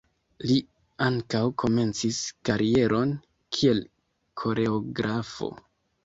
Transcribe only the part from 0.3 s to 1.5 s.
Li ankaŭ